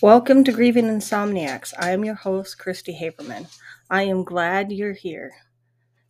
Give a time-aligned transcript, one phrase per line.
[0.00, 1.74] Welcome to Grieving Insomniacs.
[1.76, 3.48] I am your host, Cristi Haberman.
[3.90, 5.32] I am glad you're here.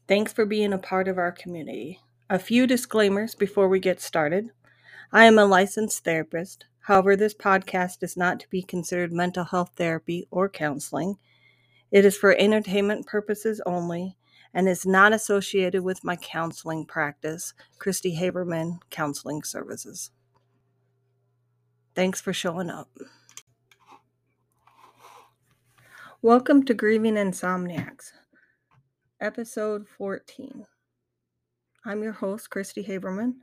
[0.06, 1.98] Thanks for being a part of our community.
[2.28, 4.50] A few disclaimers before we get started.
[5.10, 6.66] I am a licensed therapist.
[6.80, 11.16] However, this podcast is not to be considered mental health therapy or counseling.
[11.90, 14.18] It is for entertainment purposes only
[14.52, 20.10] and is not associated with my counseling practice, Cristi Haberman Counseling Services.
[21.94, 22.90] Thanks for showing up.
[26.20, 28.10] Welcome to Grieving Insomniacs,
[29.20, 30.66] episode 14.
[31.84, 33.34] I'm your host, Cristi Haberman,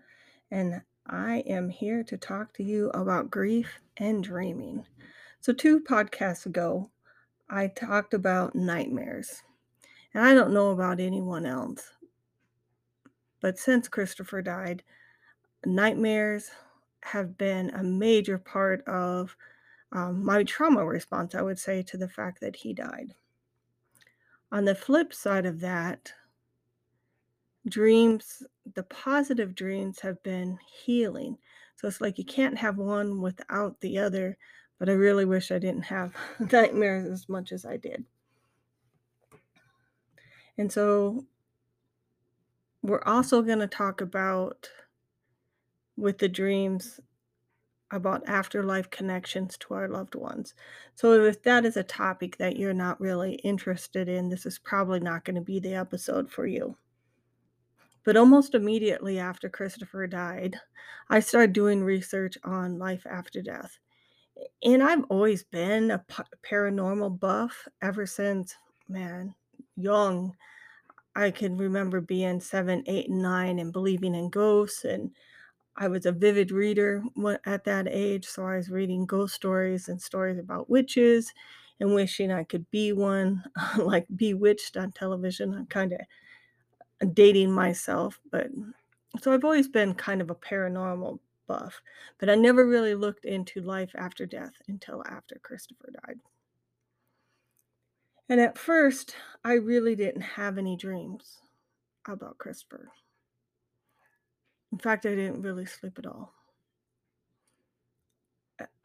[0.52, 4.86] and I am here to talk to you about grief and dreaming.
[5.40, 6.92] So, two podcasts ago,
[7.50, 9.42] I talked about nightmares,
[10.14, 11.94] and I don't know about anyone else,
[13.40, 14.84] but since Christopher died,
[15.66, 16.52] nightmares
[17.04, 19.38] have been a major part of
[19.96, 23.16] um, my trauma response, I would say, to the fact that he died.
[24.52, 26.12] On the flip side of that,
[27.66, 28.44] dreams,
[28.74, 31.38] the positive dreams have been healing.
[31.78, 34.38] So it's like you can't have one without the other,
[34.80, 36.14] but I really wish I didn't have
[36.52, 38.04] nightmares as much as I did.
[40.58, 41.26] And so
[42.82, 44.70] we're also going to talk about
[45.96, 47.00] with the dreams
[47.96, 50.54] about afterlife connections to our loved ones.
[50.96, 55.00] So, if that is a topic that you're not really interested in, this is probably
[55.00, 56.76] not going to be the episode for you.
[58.04, 60.58] But almost immediately after Christopher died,
[61.10, 63.80] I started doing research on life after death.
[64.64, 66.06] And I've always been a
[66.44, 68.56] paranormal buff ever since,
[68.88, 69.34] man,
[69.76, 70.36] young.
[71.16, 75.12] I can remember being seven, eight, and nine and believing in ghosts and
[75.78, 77.04] I was a vivid reader
[77.46, 81.34] at that age, so I was reading ghost stories and stories about witches
[81.80, 83.44] and wishing I could be one,
[83.78, 85.54] like Bewitched on television.
[85.54, 86.00] I'm kind of
[87.02, 88.48] uh, dating myself, but
[89.22, 91.82] so I've always been kind of a paranormal buff,
[92.20, 96.20] but I never really looked into life after death until after Christopher died.
[98.30, 101.42] And at first, I really didn't have any dreams
[102.08, 102.92] about Christopher.
[104.76, 106.34] In fact, I didn't really sleep at all.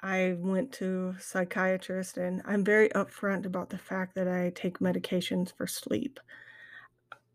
[0.00, 4.78] I went to a psychiatrist and I'm very upfront about the fact that I take
[4.78, 6.20] medications for sleep.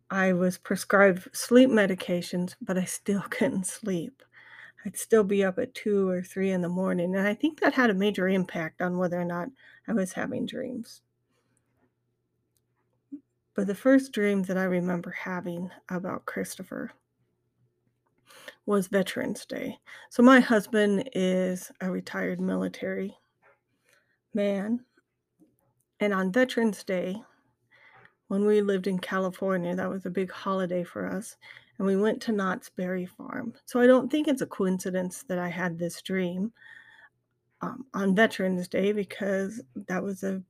[0.10, 4.24] I was prescribed sleep medications, but I still couldn't sleep.
[4.86, 7.14] I'd still be up at two or three in the morning.
[7.14, 9.50] And I think that had a major impact on whether or not
[9.86, 11.02] I was having dreams.
[13.54, 16.94] But the first dream that I remember having about Christopher
[18.66, 19.78] was Veterans Day.
[20.10, 23.16] So my husband is a retired military
[24.34, 24.80] man.
[26.00, 27.22] And on Veterans Day,
[28.28, 31.38] when we lived in California, that was a big holiday for us.
[31.78, 33.54] And we went to Knott's Berry Farm.
[33.66, 36.52] So I don't think it's a coincidence that I had this dream
[37.62, 40.42] um, on Veterans Day because that was a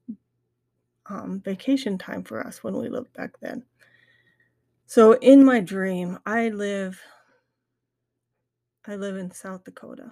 [1.07, 3.63] um, vacation time for us when we lived back then.
[4.87, 7.01] So in my dream, I live
[8.87, 10.11] I live in South Dakota.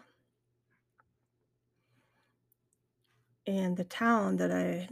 [3.46, 4.90] And the town that I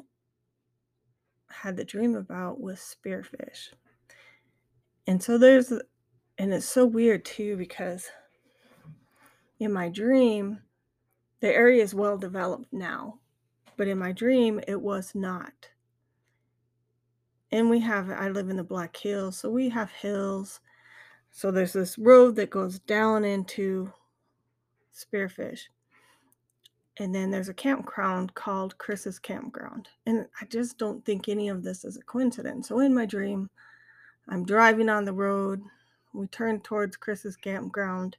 [1.49, 3.69] had the dream about was Spearfish.
[5.07, 5.71] And so there's,
[6.37, 8.09] and it's so weird too because
[9.59, 10.59] in my dream,
[11.39, 13.19] the area is well developed now,
[13.77, 15.69] but in my dream, it was not.
[17.51, 20.59] And we have, I live in the Black Hills, so we have hills
[21.31, 23.91] so there's this road that goes down into
[24.93, 25.61] Spearfish.
[26.97, 29.87] And then there's a campground called Chris's Campground.
[30.05, 32.67] And I just don't think any of this is a coincidence.
[32.67, 33.49] So in my dream,
[34.27, 35.61] I'm driving on the road.
[36.13, 38.17] We turn towards Chris's Campground.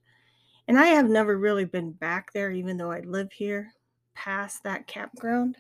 [0.67, 3.73] And I have never really been back there, even though I live here,
[4.15, 5.58] past that campground.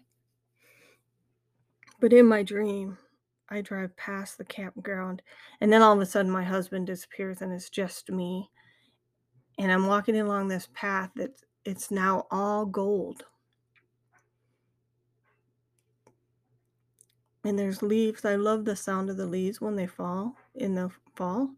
[2.00, 2.98] But in my dream,
[3.52, 5.20] I drive past the campground,
[5.60, 8.50] and then all of a sudden my husband disappears and it's just me.
[9.58, 11.32] And I'm walking along this path that
[11.66, 13.24] it's now all gold.
[17.44, 18.24] And there's leaves.
[18.24, 21.50] I love the sound of the leaves when they fall in the fall.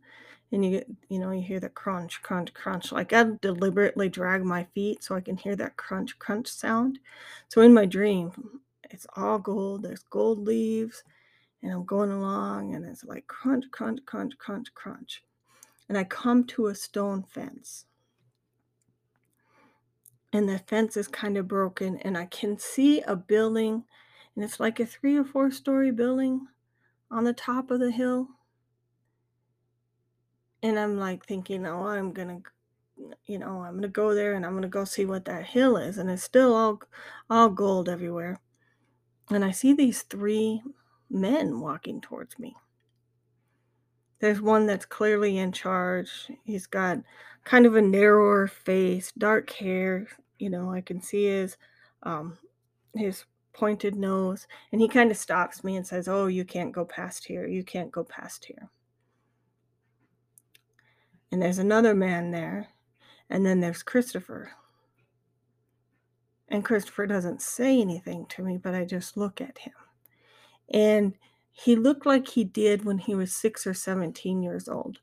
[0.51, 2.91] And you get, you know, you hear the crunch, crunch, crunch.
[2.91, 6.99] Like I deliberately drag my feet so I can hear that crunch, crunch sound.
[7.49, 8.33] So in my dream,
[8.91, 9.83] it's all gold.
[9.85, 11.05] There's gold leaves
[11.65, 15.25] and I'm going along and it's like crunch, crunch, crunch, crunch, crunch.
[15.89, 17.87] And I come to a stone fence.
[20.35, 23.85] and the fence is kind of broken, and I can see a building,
[24.35, 26.49] and it's like a 3 or 4-story building
[27.09, 28.31] on the top of the hill.
[30.61, 32.43] And I'm, like, thinking, "Oh, I'm gonna
[33.27, 35.99] you know, I'm gonna go there, and I'm gonna go see what that hill is,"
[35.99, 36.83] and it's still all
[37.31, 38.41] all gold everywhere.
[39.31, 40.63] And I see these 3
[41.15, 42.55] men walking towards me.
[44.19, 46.11] There's one that's clearly in charge.
[46.45, 46.99] He's got
[47.45, 50.09] kind of a narrower face, dark hair,
[50.39, 51.57] you know, I can see his,
[52.03, 52.39] um,
[52.95, 57.27] his pointed nose, and he kinda stops me and says, "Oh, you can't go past
[57.27, 58.71] here, you can't go past here."
[61.31, 62.69] And there's another man there,
[63.31, 64.53] and then there's Christopher.
[66.49, 69.75] And Christopher doesn't say anything to me, but I just look at him.
[70.73, 71.15] And
[71.53, 74.99] he looked like he did when he was 6 or 17 years old.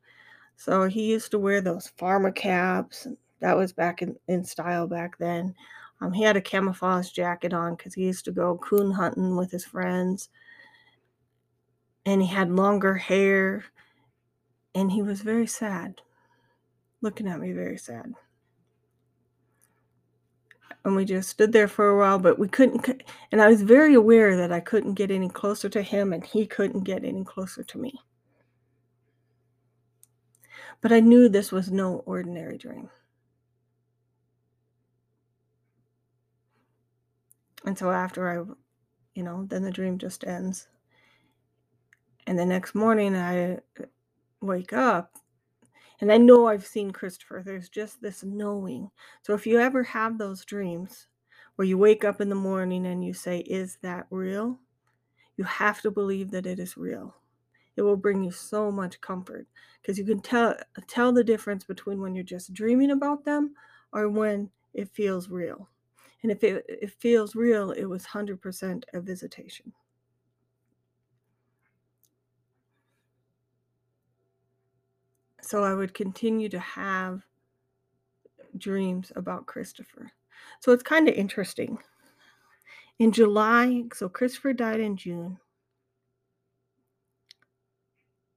[0.57, 3.07] So he used to wear those farmer caps,
[3.41, 5.53] that was back in in style back then.
[5.99, 9.51] Um, he had a camouflage jacket on because he used to go coon hunting with
[9.51, 10.29] his friends.
[12.05, 13.65] And he had longer hair,
[14.73, 16.01] and he was very sad,
[17.01, 18.13] looking at me very sad.
[20.83, 23.93] And we just stood there for a while, but we couldn't and I was very
[23.93, 27.63] aware that I couldn't get any closer to him, and he couldn't get any closer
[27.63, 28.01] to me.
[30.81, 32.89] But I knew this was no ordinary dream.
[37.63, 38.43] And so after I,
[39.13, 40.67] you know, then the dream just ends.
[42.25, 43.59] And the next morning, I,
[44.41, 45.15] wake up,
[46.01, 48.91] and I know I've seen Christopher, there's just this knowing.
[49.23, 51.07] So if you ever have those dreams
[51.55, 54.59] where you wake up in the morning and you say, "Is that real?"
[55.37, 57.15] You have to believe that it is real.
[57.75, 59.47] It will bring you so much comfort
[59.81, 60.55] because you can tell
[60.87, 63.55] tell the difference between when you're just dreaming about them
[63.93, 65.69] or when it feels real.
[66.23, 69.73] And if it it feels real, it was 100% a visitation.
[75.51, 77.23] So I would continue to have
[78.57, 80.09] dreams about Christopher.
[80.61, 81.77] So it's kinda interesting.
[82.99, 85.37] In July so Christopher died in June.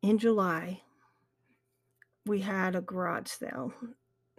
[0.02, 0.82] In July
[2.26, 3.72] we had a garage sale,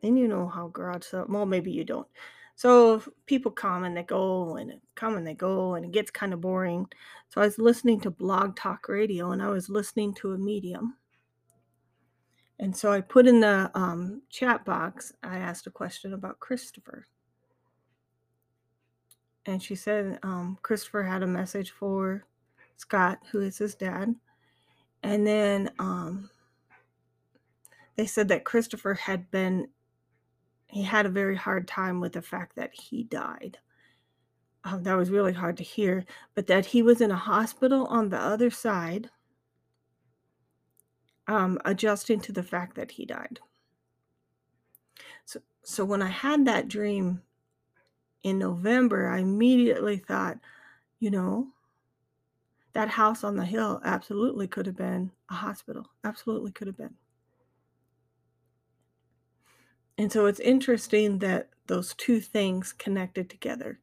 [0.03, 2.09] and you know how garage sale well, maybe you don't.
[2.57, 6.35] So people come and they go, and come and they go, and it gets kinda
[6.35, 6.87] boring.
[7.29, 10.97] So I was listening to Blog Talk Radio, and I was listening to a medium.
[12.59, 17.05] And so I put in the, um, chat box, I asked a question about Christopher.
[19.45, 22.25] And she said, um, Christopher had a message for
[22.77, 24.15] Scott, who is his dad.
[25.03, 26.29] And then, um
[27.95, 29.67] they said that Christopher had been
[30.67, 33.57] he had a very hard time with the fact that he died.
[34.63, 36.03] Um, that was really hard to hear,
[36.33, 39.09] but that he was in a hospital on the other side
[41.27, 43.39] um, adjusting to the fact that he died.
[45.25, 47.21] So so when I had that dream
[48.23, 50.39] in November, I immediately thought,
[50.99, 51.53] you know
[52.73, 56.95] that house on the hill absolutely could have been a hospital, absolutely could have been.
[59.97, 63.79] And so it's interesting that those 2 things connected together.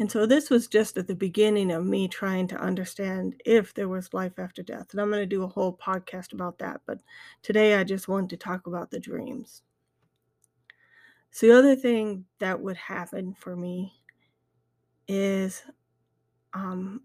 [0.00, 3.86] And so this was just at the beginning of me trying to understand if there
[3.86, 7.00] was life after death, and I'm gonna do a whole podcast about that, but
[7.42, 9.62] today I just wanted to talk about the dreams.
[11.30, 13.92] So the other thing that would happen for me
[15.06, 15.62] is,
[16.54, 17.02] um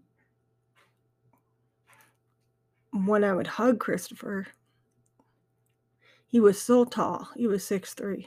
[2.92, 4.46] when I would hug Christopher
[6.28, 8.26] he was so tall, he was 6'3",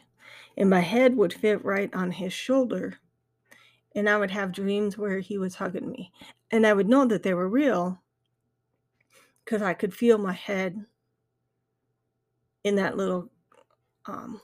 [0.58, 2.98] and my head would fit right on his shoulder,
[3.96, 6.12] and I would have dreams where he was hugging me,
[6.52, 8.02] and I would know that they were real
[9.46, 10.86] because I could feel my head
[12.64, 13.30] in that little,
[14.06, 14.42] um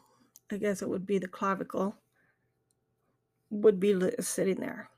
[0.52, 1.96] I guess it would be the clavicle
[3.52, 4.90] would be sitting there.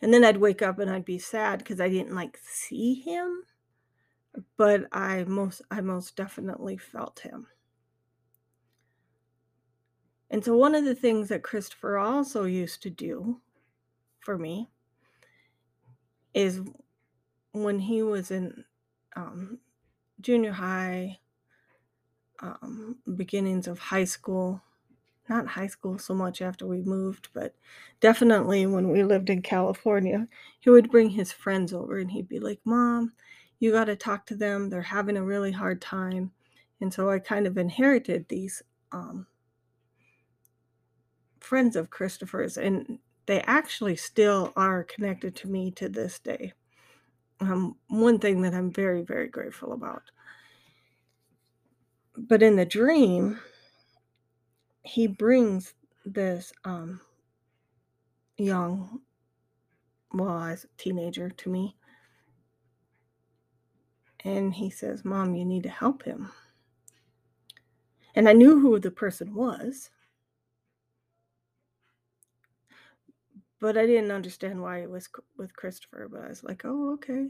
[0.00, 3.44] And then I'd wake up and I'd be sad because I didn't, like, see him,
[4.56, 7.46] but I most I most definitely felt him.
[10.30, 13.40] And so one of the things that Christopher also used to do
[14.20, 14.70] for me
[16.34, 16.60] is
[17.52, 18.64] when he was in,
[19.16, 19.58] um,
[20.20, 21.18] junior high
[22.40, 24.62] um, beginnings of high school
[25.28, 27.54] not high school so much after we moved, but
[28.00, 30.28] definitely when we lived in California,
[30.60, 33.12] he would bring his friends over and he'd be like, "Mom,
[33.58, 36.32] you gotta talk to them, they're having a really hard time."
[36.80, 39.26] And so I kind of inherited these, um
[41.46, 46.52] friends of Christopher's, and they actually still are connected to me to this day.
[47.40, 50.02] Um, one thing that I'm very, very grateful about.
[52.16, 53.38] But in the dream,
[54.82, 55.74] he brings
[56.04, 57.00] this um,
[58.38, 59.00] young,
[60.12, 61.76] well, as a teenager to me.
[64.24, 66.30] And he says, Mom, you need to help him.
[68.14, 69.90] And I knew who the person was,
[73.60, 76.08] but I didn't understand why it was with Christopher.
[76.10, 77.28] But I was like, oh, okay.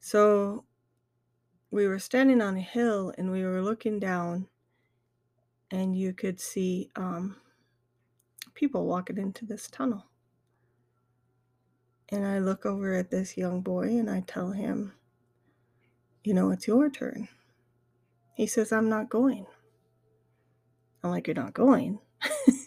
[0.00, 0.64] So
[1.70, 4.48] we were standing on a hill and we were looking down,
[5.70, 7.36] and you could see um,
[8.54, 10.06] people walking into this tunnel.
[12.10, 14.94] And I look over at this young boy and I tell him,
[16.24, 17.28] You know, it's your turn.
[18.34, 19.46] He says, I'm not going.
[21.04, 22.00] I'm like, You're not going?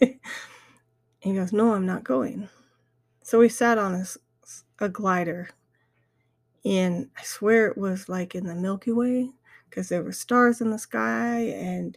[1.18, 2.48] he goes, No, I'm not going.
[3.32, 4.04] So we sat on a,
[4.84, 5.48] a glider,
[6.66, 9.30] and I swear it was like in the Milky Way
[9.70, 11.96] because there were stars in the sky, and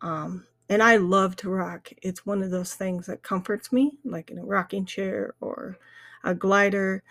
[0.00, 1.90] um, and I love to rock.
[2.00, 5.76] It's one of those things that comforts me, like in a rocking chair or
[6.24, 7.02] a glider.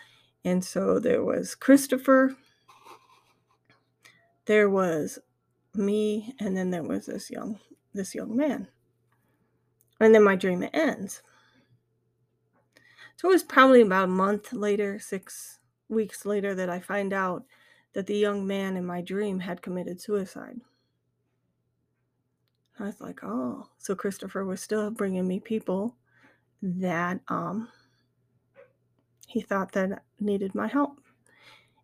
[0.43, 2.35] And so there was Christopher,
[4.45, 5.19] there was
[5.75, 7.59] me, and then there was this young
[7.93, 8.67] this young man.
[9.99, 11.21] And then my dream ends.
[13.19, 15.59] So it was probably about a month later, six
[15.89, 17.43] weeks later, that I find out
[17.91, 20.61] that the young man in my dream had committed suicide.
[22.79, 25.97] I was like, oh, so Christopher was still bringing me people
[26.61, 27.67] that um,
[29.27, 31.01] he thought that needed my help.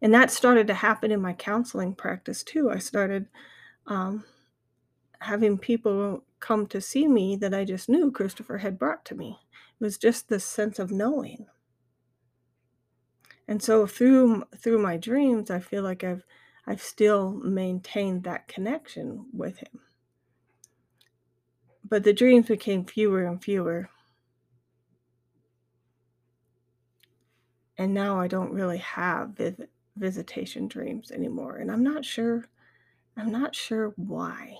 [0.01, 2.71] And that started to happen in my counseling practice too.
[2.71, 3.27] I started
[3.87, 4.23] um,
[5.19, 9.37] having people come to see me that I just knew Christopher had brought to me.
[9.79, 11.47] It was just this sense of knowing.
[13.47, 16.23] And so through through my dreams, I feel like I've
[16.65, 19.81] I've still maintained that connection with him.
[21.87, 23.89] But the dreams became fewer and fewer.
[27.77, 31.57] And now I don't really have vis- visitation dreams anymore.
[31.57, 32.45] And I'm not sure
[33.17, 34.59] I'm not sure why.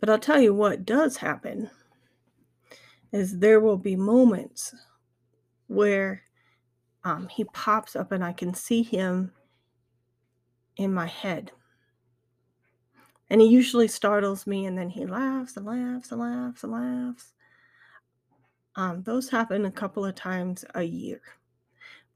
[0.00, 1.70] But I'll tell you what does happen
[3.14, 4.74] is there will be moments
[5.68, 6.22] where
[7.04, 9.30] um, he pops up and I can see him
[10.76, 11.52] in my head.
[13.30, 17.34] And he usually startles me and then he laughs and laughs and laughs and laughs.
[18.74, 21.20] Um, those happen a couple of times a year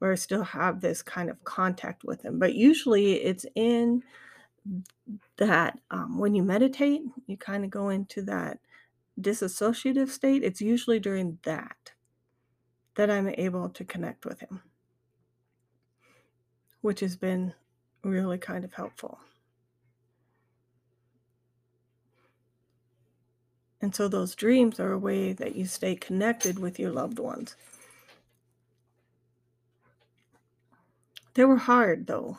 [0.00, 2.40] where I still have this kind of contact with him.
[2.40, 4.02] But usually it's in
[5.36, 8.58] that um, when you meditate, you kind of go into that
[9.20, 10.42] disassociative state.
[10.44, 11.92] It's usually during that
[12.96, 14.62] that I'm able to connect with him,
[16.80, 17.54] which has been
[18.02, 19.20] really kind of helpful.
[23.80, 27.54] And so those dreams are a way that you stay connected with your loved ones.
[31.34, 32.38] They were hard though.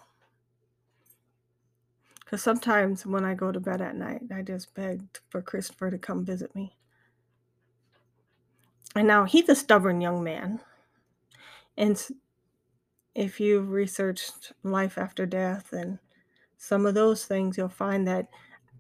[2.30, 5.98] Because sometimes when I go to bed at night, I just begged for Christopher to
[5.98, 6.78] come visit me.
[8.96, 10.60] And now he's a stubborn young man.
[11.76, 12.00] And
[13.16, 15.98] if you've researched life after death and
[16.56, 18.28] some of those things, you'll find that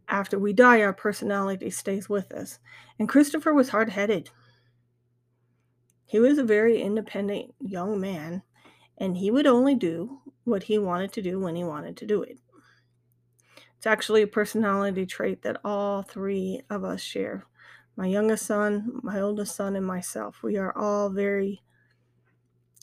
[0.08, 2.60] after we die, our personality stays with us.
[3.00, 4.30] And Christopher was hard headed.
[6.06, 8.44] He was a very independent young man,
[9.00, 12.22] and he would only do what he wanted to do when he wanted to do
[12.22, 12.38] it.
[13.80, 17.46] It's actually a personality trait that all three of us share
[17.96, 20.44] my youngest son, my oldest son, and myself.
[20.44, 21.62] We are all very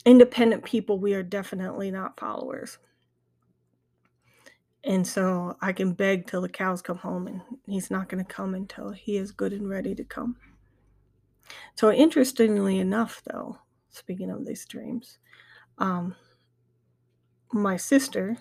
[0.07, 0.97] independent people.
[0.97, 2.79] We are definitely not followers.
[4.83, 8.33] And so I can beg till the cows come home, and he's not going to
[8.33, 10.37] come until he is good and ready to come.
[11.75, 13.59] So, interestingly enough, though,
[13.91, 15.19] speaking of these dreams,
[15.77, 16.15] um,
[17.53, 18.39] my sister,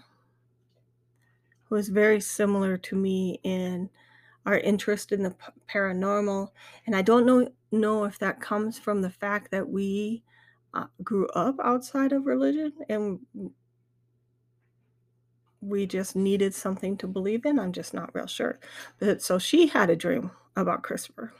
[1.69, 3.91] who is very similar to me in
[4.45, 5.35] our interest in the
[5.69, 6.49] paranormal,
[6.87, 10.23] and I don't know know if that comes from the fact that we
[10.73, 13.19] uh, grew up outside of religion and
[15.61, 17.59] we just needed something to believe in.
[17.59, 18.61] I'm just not real sure.
[18.99, 21.33] But so she had a dream about Christopher.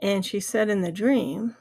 [0.00, 1.56] And she said in the dream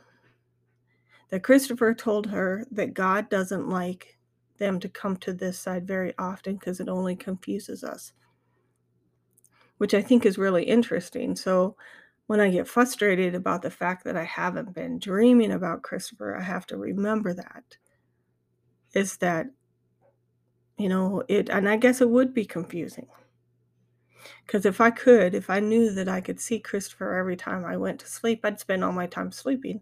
[1.30, 4.18] that Christopher told her that God doesn't like
[4.62, 8.13] them to come to this side very often because it only confuses us,
[9.80, 11.36] which I think is really interesting.
[11.36, 11.75] So
[12.27, 16.44] when I get frustrated about the fact that I haven't been dreaming about Christopher, I
[16.44, 17.77] have to remember that.
[18.94, 19.48] Is that,
[20.77, 23.08] you know, it, and I guess it would be confusing.
[24.46, 27.77] Because if I could, if I knew that I could see Christopher every time I
[27.77, 29.82] went to sleep, I'd spend all my time sleeping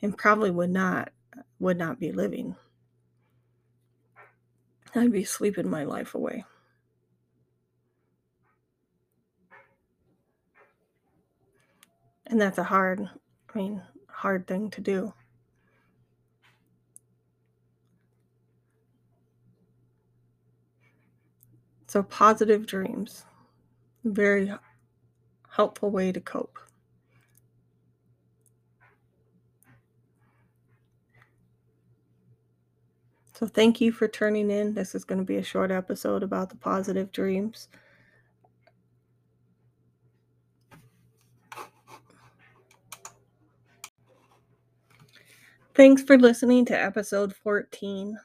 [0.00, 1.10] and probably would not
[1.58, 2.54] would not be living.
[4.94, 6.44] I'd be sleeping my life away.
[12.26, 13.08] And that's a hard,
[13.54, 15.12] I mean, hard thing to do.
[21.86, 23.24] So, positive dreams,
[24.04, 24.50] very
[25.50, 26.58] helpful way to cope.
[33.42, 34.72] So, thank you for turning in.
[34.72, 37.66] This is going to be a short episode about the positive dreams.
[45.74, 48.16] Thanks for listening to episode 14.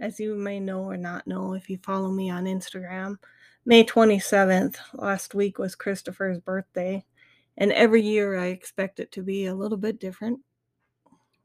[0.00, 3.18] As you may know or not know if you follow me on Instagram,
[3.64, 7.04] May 27th, last week was Christopher's birthday.
[7.56, 10.40] And every year I expect it to be a little bit different.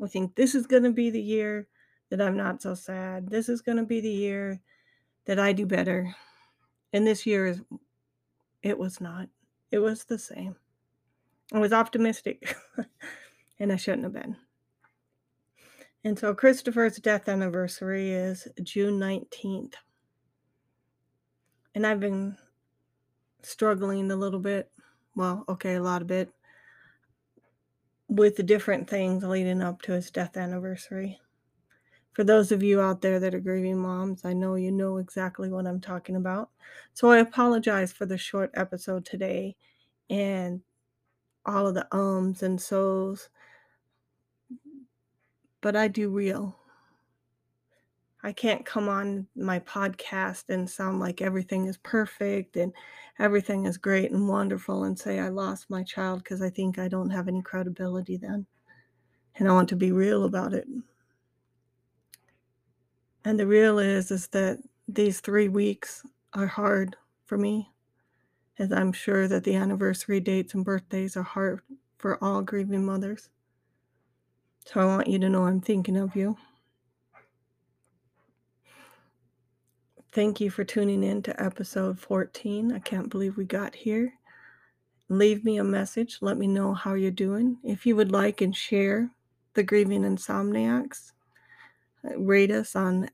[0.03, 1.67] I think this is going to be the year
[2.10, 3.30] that I'm not so sad.
[3.30, 4.60] This is going to be the year
[5.25, 6.16] that I do better.
[6.94, 7.62] And this year is
[8.63, 9.30] it was not.
[9.72, 10.56] It was the same.
[11.54, 12.56] I was optimistic
[13.60, 14.36] and I shouldn't have been.
[16.04, 19.74] And so Christopher's death anniversary is June 19th.
[21.75, 22.38] And I've been
[23.42, 24.72] struggling a little bit.
[25.16, 26.32] Well, okay, a lot of bit
[28.08, 31.20] with the different things leading up to his death anniversary.
[32.13, 35.50] For those of you out there that are grieving moms, I know you know exactly
[35.50, 36.50] what I'm talking about.
[36.94, 39.56] So I apologize for the short episode today
[40.10, 40.62] and
[41.45, 43.30] all of the ums and so's
[45.62, 46.58] but I do real.
[48.22, 52.74] I can't come on my podcast and sound like everything is perfect and
[53.17, 56.89] everything is great and wonderful and say I lost my child because I think I
[56.89, 58.45] don't have any credibility then.
[59.36, 60.67] And I want to be real about it.
[63.25, 67.71] And the real is is that these 3 weeks are hard for me.
[68.58, 71.62] As I'm sure that the anniversary dates and birthdays are hard
[71.97, 73.29] for all grieving mothers.
[74.65, 76.38] So I want you to know I'm thinking of you.
[80.12, 82.73] Thank you for tuning in to episode 14.
[82.73, 84.13] I can't believe we got here.
[85.08, 86.17] Leave me a message.
[86.21, 87.58] Let me know how you're doing.
[87.63, 89.12] If you would like and share
[89.53, 91.13] the Grieving Insomniacs,
[92.03, 93.09] rate us on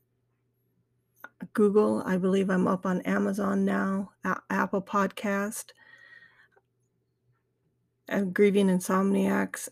[1.53, 2.03] Google.
[2.05, 4.11] I believe I'm up on Amazon now,
[4.49, 5.71] Apple Podcast,
[8.07, 9.69] and Grieving Insomniacs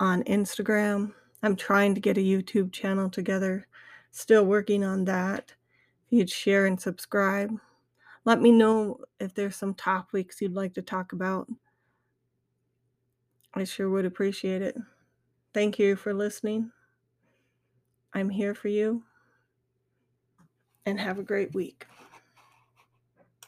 [0.00, 1.12] on Instagram.
[1.42, 3.66] I'm trying to get a YouTube channel together.
[4.10, 5.54] Still working on that.
[6.06, 7.52] If you'd share and subscribe.
[8.24, 11.48] Let me know if there's some topics you'd like to talk about.
[13.54, 14.76] I sure would appreciate it.
[15.54, 16.72] Thank you for listening.
[18.14, 19.02] I'm here for you.
[20.86, 21.86] And have a great week.